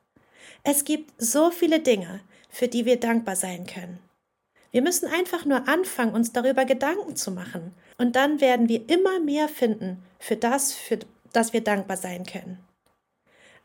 Es 0.63 0.85
gibt 0.85 1.13
so 1.21 1.51
viele 1.51 1.81
Dinge, 1.81 2.21
für 2.49 2.69
die 2.69 2.85
wir 2.85 3.01
dankbar 3.01 3.35
sein 3.35 3.67
können. 3.67 3.99
Wir 4.71 4.83
müssen 4.83 5.09
einfach 5.09 5.47
nur 5.47 5.67
anfangen, 5.67 6.15
uns 6.15 6.33
darüber 6.33 6.65
Gedanken 6.65 7.17
zu 7.17 7.33
machen, 7.33 7.75
und 7.99 8.15
dann 8.15 8.41
werden 8.41 8.69
wir 8.69 8.89
immer 8.89 9.19
mehr 9.19 9.49
finden 9.49 10.01
für 10.21 10.37
das, 10.37 10.73
für 10.73 11.01
das 11.33 11.53
wir 11.53 11.65
dankbar 11.65 11.97
sein 11.97 12.25
können. 12.25 12.61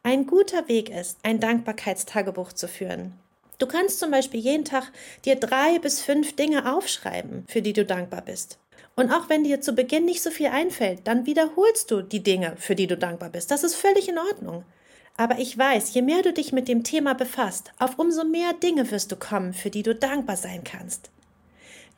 Ein 0.01 0.25
guter 0.25 0.67
Weg 0.67 0.89
ist, 0.89 1.19
ein 1.21 1.39
Dankbarkeitstagebuch 1.39 2.53
zu 2.53 2.67
führen. 2.67 3.13
Du 3.59 3.67
kannst 3.67 3.99
zum 3.99 4.09
Beispiel 4.09 4.39
jeden 4.39 4.65
Tag 4.65 4.91
dir 5.25 5.35
drei 5.35 5.77
bis 5.77 6.01
fünf 6.01 6.35
Dinge 6.35 6.73
aufschreiben, 6.73 7.45
für 7.47 7.61
die 7.61 7.73
du 7.73 7.85
dankbar 7.85 8.23
bist. 8.23 8.57
Und 8.95 9.11
auch 9.11 9.29
wenn 9.29 9.43
dir 9.43 9.61
zu 9.61 9.73
Beginn 9.73 10.05
nicht 10.05 10.21
so 10.21 10.31
viel 10.31 10.47
einfällt, 10.47 11.01
dann 11.05 11.25
wiederholst 11.25 11.91
du 11.91 12.01
die 12.01 12.23
Dinge, 12.23 12.55
für 12.57 12.75
die 12.75 12.87
du 12.87 12.97
dankbar 12.97 13.29
bist. 13.29 13.51
Das 13.51 13.63
ist 13.63 13.75
völlig 13.75 14.09
in 14.09 14.17
Ordnung. 14.17 14.65
Aber 15.17 15.39
ich 15.39 15.57
weiß, 15.57 15.93
je 15.93 16.01
mehr 16.01 16.21
du 16.21 16.33
dich 16.33 16.51
mit 16.51 16.67
dem 16.67 16.83
Thema 16.83 17.13
befasst, 17.13 17.71
auf 17.79 17.99
umso 17.99 18.23
mehr 18.23 18.53
Dinge 18.53 18.91
wirst 18.91 19.11
du 19.11 19.15
kommen, 19.15 19.53
für 19.53 19.69
die 19.69 19.83
du 19.83 19.93
dankbar 19.93 20.37
sein 20.37 20.63
kannst. 20.63 21.09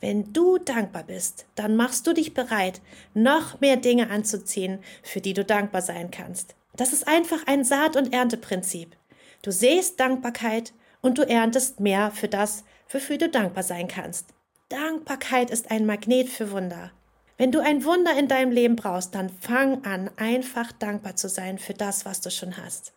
Wenn 0.00 0.32
du 0.32 0.58
dankbar 0.58 1.04
bist, 1.04 1.46
dann 1.54 1.76
machst 1.76 2.06
du 2.06 2.12
dich 2.12 2.34
bereit, 2.34 2.80
noch 3.14 3.60
mehr 3.60 3.76
Dinge 3.76 4.10
anzuziehen, 4.10 4.80
für 5.02 5.20
die 5.20 5.32
du 5.32 5.44
dankbar 5.44 5.82
sein 5.82 6.10
kannst. 6.10 6.54
Das 6.76 6.92
ist 6.92 7.08
einfach 7.08 7.46
ein 7.46 7.64
Saat- 7.64 7.96
und 7.96 8.12
Ernteprinzip. 8.12 8.96
Du 9.42 9.50
sähst 9.50 9.98
Dankbarkeit 10.00 10.72
und 11.00 11.18
du 11.18 11.22
erntest 11.22 11.80
mehr 11.80 12.10
für 12.10 12.28
das, 12.28 12.64
wofür 12.88 13.16
du 13.16 13.28
dankbar 13.28 13.62
sein 13.62 13.88
kannst. 13.88 14.26
Dankbarkeit 14.74 15.50
ist 15.50 15.70
ein 15.70 15.86
Magnet 15.86 16.28
für 16.28 16.50
Wunder. 16.50 16.90
Wenn 17.36 17.52
du 17.52 17.60
ein 17.60 17.84
Wunder 17.84 18.18
in 18.18 18.26
deinem 18.26 18.50
Leben 18.50 18.74
brauchst, 18.74 19.14
dann 19.14 19.30
fang 19.30 19.84
an, 19.84 20.10
einfach 20.16 20.72
dankbar 20.72 21.14
zu 21.14 21.28
sein 21.28 21.58
für 21.58 21.74
das, 21.74 22.04
was 22.04 22.20
du 22.22 22.28
schon 22.32 22.56
hast. 22.56 22.92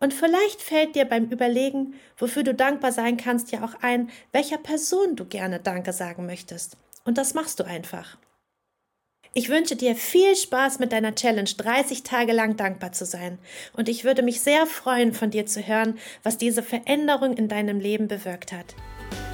Und 0.00 0.12
vielleicht 0.12 0.60
fällt 0.60 0.96
dir 0.96 1.04
beim 1.04 1.26
Überlegen, 1.26 1.94
wofür 2.16 2.42
du 2.42 2.52
dankbar 2.52 2.90
sein 2.90 3.16
kannst, 3.16 3.52
ja 3.52 3.64
auch 3.64 3.74
ein, 3.80 4.10
welcher 4.32 4.58
Person 4.58 5.14
du 5.14 5.24
gerne 5.24 5.60
Danke 5.60 5.92
sagen 5.92 6.26
möchtest. 6.26 6.76
Und 7.04 7.16
das 7.16 7.32
machst 7.32 7.60
du 7.60 7.64
einfach. 7.64 8.18
Ich 9.34 9.50
wünsche 9.50 9.76
dir 9.76 9.94
viel 9.94 10.34
Spaß 10.34 10.80
mit 10.80 10.90
deiner 10.90 11.14
Challenge, 11.14 11.48
30 11.48 12.02
Tage 12.02 12.32
lang 12.32 12.56
dankbar 12.56 12.90
zu 12.90 13.06
sein. 13.06 13.38
Und 13.72 13.88
ich 13.88 14.02
würde 14.02 14.22
mich 14.22 14.40
sehr 14.40 14.66
freuen, 14.66 15.12
von 15.12 15.30
dir 15.30 15.46
zu 15.46 15.64
hören, 15.64 15.96
was 16.24 16.38
diese 16.38 16.64
Veränderung 16.64 17.36
in 17.36 17.46
deinem 17.46 17.78
Leben 17.78 18.08
bewirkt 18.08 18.50
hat. 18.50 18.74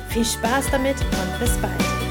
Viel 0.08 0.24
Spaß 0.24 0.66
damit 0.70 0.96
und 1.00 1.38
bis 1.40 1.56
bald. 1.58 2.03